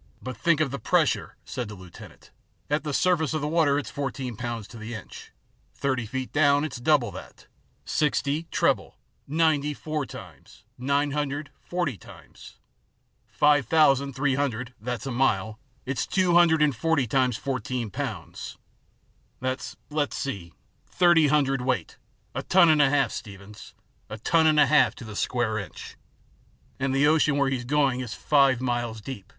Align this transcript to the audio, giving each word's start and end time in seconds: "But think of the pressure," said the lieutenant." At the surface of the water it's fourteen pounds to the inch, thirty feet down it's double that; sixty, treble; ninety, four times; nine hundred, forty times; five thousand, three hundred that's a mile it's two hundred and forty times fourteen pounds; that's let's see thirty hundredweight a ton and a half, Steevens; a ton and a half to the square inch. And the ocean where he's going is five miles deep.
"But 0.22 0.36
think 0.36 0.60
of 0.60 0.70
the 0.70 0.78
pressure," 0.78 1.34
said 1.44 1.66
the 1.66 1.74
lieutenant." 1.74 2.30
At 2.70 2.84
the 2.84 2.94
surface 2.94 3.34
of 3.34 3.40
the 3.40 3.48
water 3.48 3.76
it's 3.76 3.90
fourteen 3.90 4.36
pounds 4.36 4.68
to 4.68 4.76
the 4.78 4.94
inch, 4.94 5.32
thirty 5.74 6.06
feet 6.06 6.32
down 6.32 6.62
it's 6.62 6.76
double 6.76 7.10
that; 7.10 7.48
sixty, 7.84 8.44
treble; 8.52 8.96
ninety, 9.26 9.74
four 9.74 10.06
times; 10.06 10.62
nine 10.78 11.10
hundred, 11.10 11.50
forty 11.60 11.98
times; 11.98 12.58
five 13.26 13.66
thousand, 13.66 14.12
three 14.12 14.36
hundred 14.36 14.74
that's 14.80 15.06
a 15.06 15.10
mile 15.10 15.58
it's 15.84 16.06
two 16.06 16.34
hundred 16.34 16.62
and 16.62 16.76
forty 16.76 17.08
times 17.08 17.36
fourteen 17.36 17.90
pounds; 17.90 18.56
that's 19.40 19.76
let's 19.90 20.14
see 20.16 20.54
thirty 20.86 21.26
hundredweight 21.26 21.96
a 22.32 22.44
ton 22.44 22.68
and 22.68 22.80
a 22.80 22.90
half, 22.90 23.10
Steevens; 23.10 23.74
a 24.08 24.18
ton 24.18 24.46
and 24.46 24.60
a 24.60 24.66
half 24.66 24.94
to 24.94 25.04
the 25.04 25.16
square 25.16 25.58
inch. 25.58 25.96
And 26.78 26.94
the 26.94 27.08
ocean 27.08 27.36
where 27.38 27.50
he's 27.50 27.64
going 27.64 27.98
is 27.98 28.14
five 28.14 28.60
miles 28.60 29.00
deep. 29.00 29.32